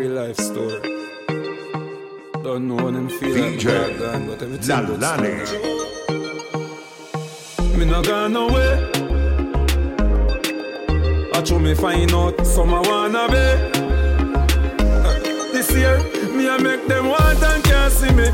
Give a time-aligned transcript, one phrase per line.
[0.00, 0.80] real life story.
[2.42, 5.00] Don't know when them feel like DJ gone, but everything good.
[7.76, 8.78] Me no gone nowhere.
[11.34, 13.46] I show me find out some I wanna be.
[15.52, 15.98] This year,
[16.34, 18.28] me I make them want and can't see me.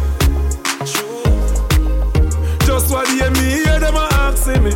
[2.65, 4.73] Just what they me hear them a asking me.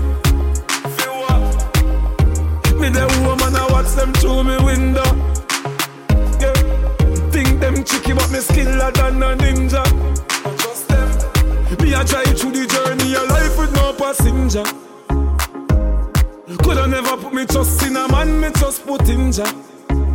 [2.80, 5.29] Me the woman I watch them through me window.
[8.10, 8.18] Yeah.
[8.18, 9.84] Think them tricky but me skiller than a ninja.
[10.58, 11.08] Just them.
[11.82, 14.64] Me a drive through the journey of life with no passenger.
[16.62, 19.52] Coulda never put me trust in a man, me just put in Jah.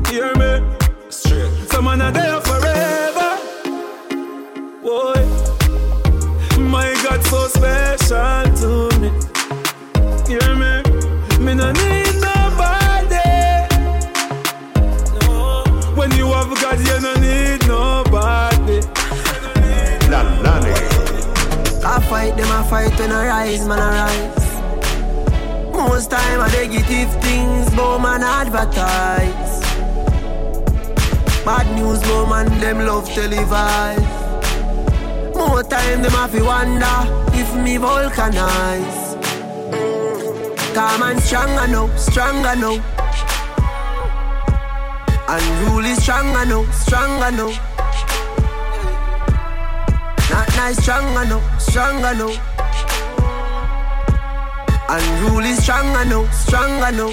[0.09, 0.77] Hear me?
[1.09, 1.70] Straight.
[1.70, 3.38] Some man are there forever.
[4.81, 5.25] Boy,
[6.59, 8.45] my God so special
[22.36, 24.45] them, I fight when I rise, man, I rise.
[25.72, 29.61] Most time I negative things, but man advertise.
[31.45, 34.25] Bad news, but man them love televise.
[35.36, 36.97] More time them have to wonder
[37.33, 39.16] if me vulcanize.
[40.73, 42.77] Calm and stronger now, stronger now.
[45.27, 47.75] Unruly stronger now, stronger now.
[50.30, 52.30] Not nice, stronger no, stronger no.
[54.90, 57.08] Unruly, stronger no, stronger no.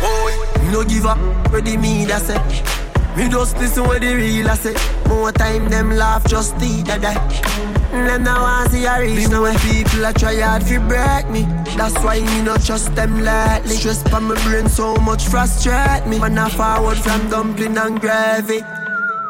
[0.00, 0.34] Boy,
[0.72, 1.18] no give up,
[1.52, 2.72] ready me that's it.
[3.16, 4.74] Me just listen what the real I say.
[5.06, 7.62] More time them laugh, just eat that die.
[7.92, 9.58] Them now want see a reach now when eh.
[9.60, 11.42] people a try hard to break me.
[11.76, 13.76] That's why me not trust them lightly.
[13.76, 16.18] Stress on my brain so much frustrate me.
[16.18, 18.62] Man I forward from dumpling and gravy.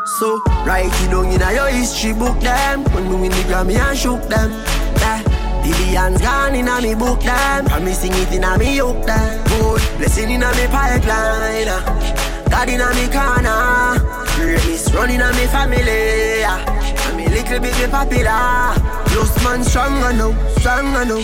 [0.04, 2.82] So, write it down in your history book them.
[2.92, 4.50] When me win the Grammy and shook them.
[4.98, 5.22] Yeah.
[5.62, 7.66] Billions gone in a me book them.
[7.66, 9.44] Promising it in a me hook them.
[9.44, 12.48] Good blessing in a me pipeline uh.
[12.50, 14.02] God in a me corner.
[14.34, 17.06] Greatness running a me family yeah.
[17.06, 18.74] And me little bit me popular.
[19.06, 21.22] Plus man stronger now, stronger now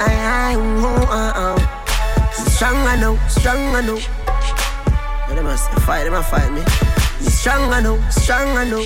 [0.00, 2.32] I, I, oh, uh, uh.
[2.32, 3.98] Stronger now, stronger now
[5.28, 8.82] They must fight, they must fight me me stronger now, stronger now.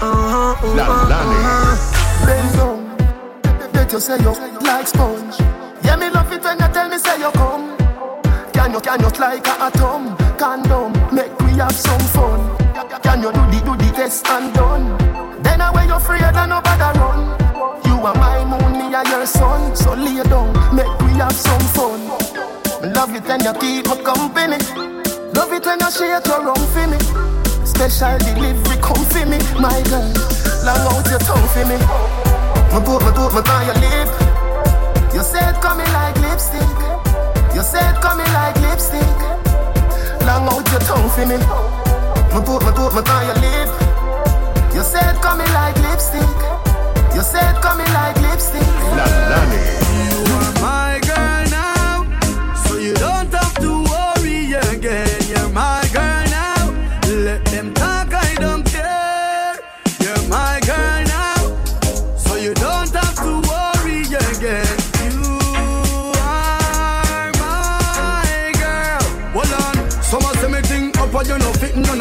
[0.00, 2.26] Uh-huh, uh-huh, uh-huh.
[2.26, 5.36] Bend down, bet you say you like sponge.
[5.84, 7.76] Yeah, me love it when you tell me say you come.
[8.52, 10.16] Can you, can you like a atom?
[10.36, 12.56] Condom, make we have some fun.
[13.02, 15.42] Can you do the, do the test and done?
[15.42, 17.36] Then away you afraid and nobody run.
[17.86, 19.74] You are my moon, me are your sun.
[19.74, 22.08] So lay down, make we have some fun.
[22.92, 24.58] Love it when you keep me company.
[25.34, 27.27] Love it when you share your rum for me.
[27.78, 30.02] Special delivery come for me, my girl.
[30.64, 31.78] Long out your tongue for me.
[32.72, 34.17] My boot, my boot, my on your lip.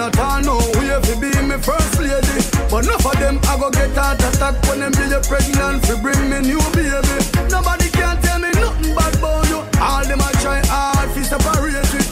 [0.07, 0.41] At all.
[0.41, 2.37] No way fi be me first lady,
[2.69, 5.95] but enough of them I go get heart attack when them be you pregnant fi
[6.01, 7.17] bring me new baby.
[7.51, 9.59] Nobody can tell me nothing bad about you.
[9.81, 12.07] All them a try hard fi separate it.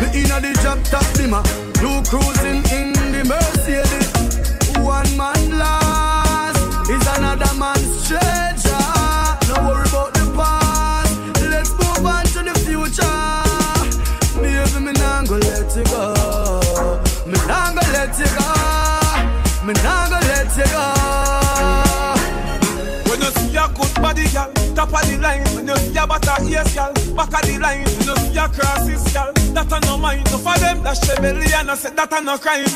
[0.00, 1.42] Me inna the job top dimmer,
[1.82, 4.08] you cruising in the Mercedes.
[4.78, 8.86] One man lost is another man's treasure.
[9.48, 11.12] No worry about the past,
[11.52, 13.18] let's move on to the future.
[14.40, 16.17] Baby, me nah go let you go.
[18.18, 18.46] You go.
[19.66, 20.84] Me nah go let you go.
[23.08, 25.44] When you see a good body, girl, top of the line.
[25.54, 27.84] When you see a butter ears, girl, back of the line.
[27.84, 30.24] When you see a crosses, girl, that a no mind.
[30.30, 32.66] No for them, that she belly and I said that a no crime.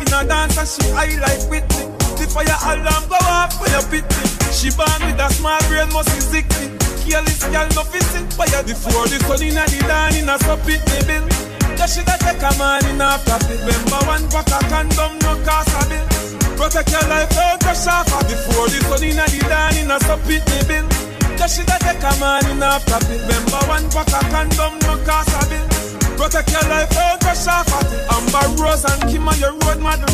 [0.00, 1.86] In a dance, and she high like Whitney.
[2.18, 4.24] The fire alarm go off when you pit me.
[4.52, 6.70] She born with a small brain, must be sickly.
[7.02, 10.82] Careless girl, no physic fire before the sun in the dawn in a sup it
[10.86, 11.51] me bill.
[11.82, 13.58] Yeah, she da take a man in a profit.
[13.58, 16.06] Remember one pack of condom, no cost a bill.
[16.54, 20.46] Protect your life, don't crash off Before the sun in the dawn in a it
[20.46, 20.86] me bill
[21.34, 24.94] Yeah, she da take a man in a profit Remember one pack of condom, no
[25.02, 25.66] cost a bill
[26.14, 27.66] Protect your life, don't crush off.
[28.14, 30.06] Amber Rose and Kim are your road model.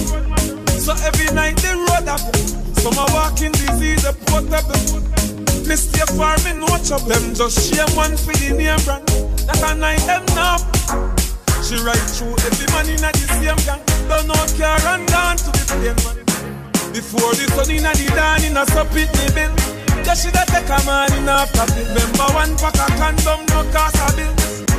[0.73, 2.49] So every night the road happen.
[2.81, 5.05] Some are walking disease, a portable.
[5.69, 7.13] Me stay far, me no trouble.
[7.13, 9.05] Them just shame one for the name brand.
[9.53, 11.18] That a night them now.
[11.63, 13.83] She ride through every man in the same gang.
[14.09, 16.19] Don't know care and down to the plane man.
[16.95, 18.63] Before the sun in the dawn in a
[18.95, 19.53] me bill.
[20.07, 21.85] Yeah, she da take a man in a pocket.
[21.93, 24.33] Remember one pack of condom no cost a bill.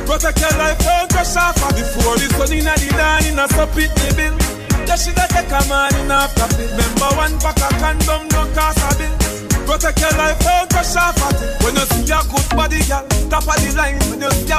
[0.08, 3.46] Protect your life, don't crush off Before the sun in the dawn in a
[3.76, 3.86] me
[4.16, 4.34] bill.
[4.88, 6.74] Yeah, she da take a man in a pocket.
[6.74, 9.14] Remember one pack of condom no cost a bill.
[9.68, 11.29] Protect your life, don't crush off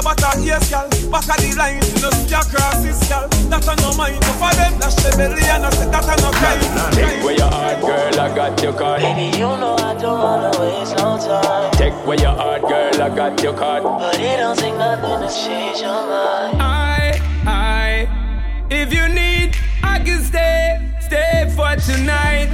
[0.01, 1.77] When you see ears, girl, back of the line.
[1.77, 4.19] When you see a crosses, girl, that a no mind.
[4.21, 6.59] No for them, that's the belly, and I said that a no crime.
[6.93, 9.01] Take where your heart, girl, I got your card.
[9.01, 11.71] Baby, you know I don't wanna waste no time.
[11.73, 13.83] Take where your heart, girl, I got your card.
[13.83, 16.61] But it don't take nothing to change your mind.
[16.61, 22.49] I, I, if you need, I can stay, stay for tonight.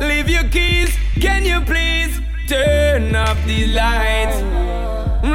[0.00, 5.03] Leave your keys, can you please turn off the lights?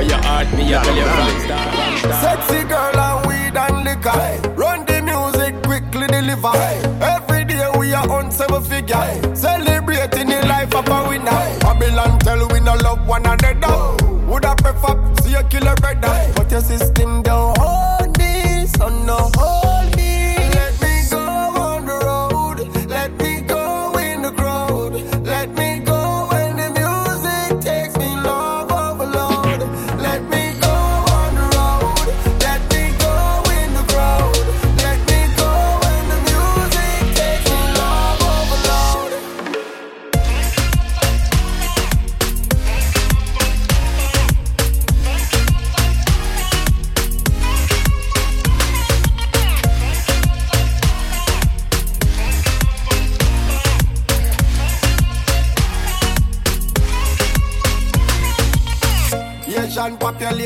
[0.00, 2.22] Take, take your heart, me, I tell you from start.
[2.22, 4.50] Sexy girl and weed and liquor.
[4.54, 6.56] Run the music, quickly deliver.
[7.04, 9.36] Every day we are on seven figure.
[9.36, 11.58] Celebrating the life of a winner.
[11.60, 13.96] Babylon tell we no love one another.
[14.26, 16.32] Would I prefer see you kill a brother?
[16.34, 17.58] But your system don't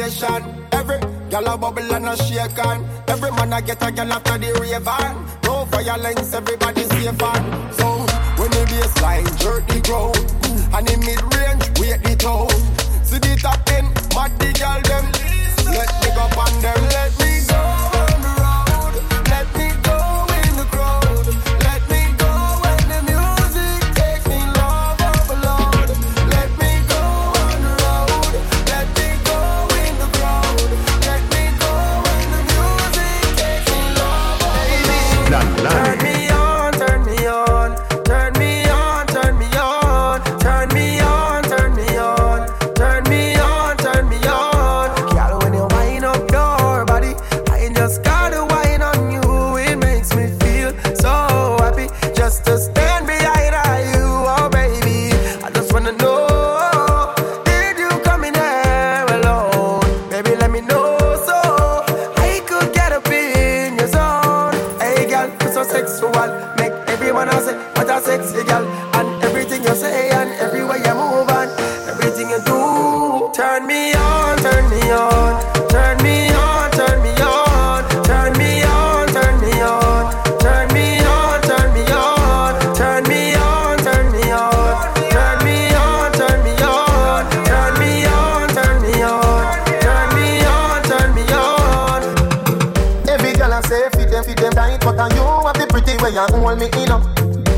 [0.05, 0.67] population.
[0.73, 0.99] Every
[1.31, 2.87] gal a bubble and a shake on.
[3.09, 5.27] Every man a get a gal after the rave on.
[5.45, 7.73] No violence, everybody safe on.
[7.73, 7.99] So
[8.37, 12.49] when the baseline jerk the ground, mm, and the mid range wait the tone.
[13.05, 15.05] See the top end, mad the gal them.
[15.73, 17.24] Let me go on them, let me
[67.75, 68.65] what a sexy girl.
[68.95, 71.51] And everything you say and everywhere you move and
[71.89, 73.31] everything you do.
[73.35, 75.43] Turn me on, turn me on.
[75.69, 77.85] Turn me on, turn me on.
[78.05, 80.13] Turn me on, turn me on.
[80.41, 82.75] Turn me on, turn me on.
[82.75, 84.95] Turn me on, turn me on.
[85.11, 87.27] Turn me on, turn me on.
[87.45, 89.43] Turn me on, turn me on.
[89.83, 92.03] Turn me on, turn me on.
[93.09, 95.97] Every girl I say fit them, fit them tight, but are you have the pretty
[96.03, 97.14] way you hold me in up.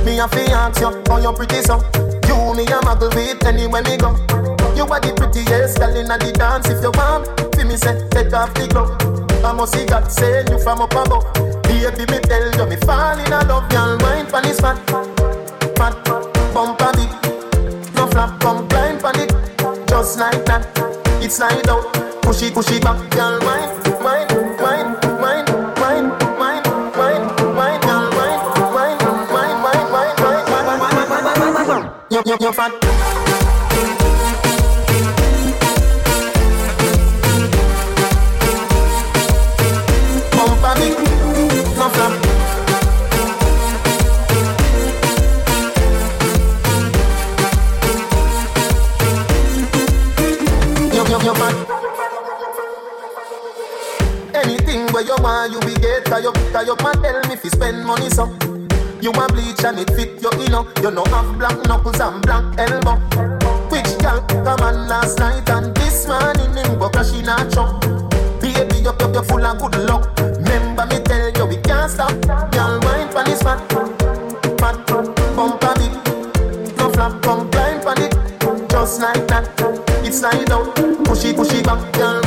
[0.06, 1.82] Me a fi ask you, how you pretty so?
[2.30, 4.14] You me a muggle with anywhere me go.
[4.78, 6.70] You are the prettiest girl inna the dance.
[6.70, 8.94] If you want, fi me say take off the glove.
[9.42, 11.26] I must see God send you from up above.
[11.64, 13.98] Baby, me tell you me fall in love, girl.
[13.98, 14.78] Wine pon this fat,
[15.74, 15.98] fat,
[16.54, 17.10] bumper beat.
[17.98, 19.34] No flap, pump, blind panic
[19.88, 20.70] just like that.
[21.18, 21.82] It's slide out,
[22.22, 23.05] push it, push it back,
[32.56, 32.72] fat.
[51.26, 51.54] You fat.
[54.34, 56.04] Anything where you want, you be get.
[56.04, 58.65] Cause you, cause you man tell me if you spend money so.
[59.00, 60.66] You want bleach and it fit you, you know.
[60.82, 62.96] You know have black knuckles and black elbow.
[63.68, 67.80] Which girl come on last night and this morning him go crash in a truck.
[68.40, 70.18] Baby, you, you, full of good luck.
[70.18, 72.12] Remember me tell you we can't stop.
[72.52, 73.60] Girl, wine pon this fat,
[74.58, 74.86] fat,
[75.36, 75.92] bumper big.
[76.78, 78.12] No flap, come blind pon it,
[78.70, 79.44] just like that.
[80.04, 80.74] It's slide out,
[81.04, 81.92] push it, push it back.
[81.92, 82.25] Girl,